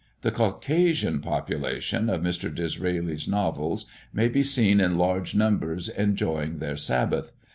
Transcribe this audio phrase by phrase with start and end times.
[0.23, 2.51] The "Caucasian population" of Mr.
[2.51, 7.31] Disraeli's novels may be seen in large numbers enjoying their sabbath.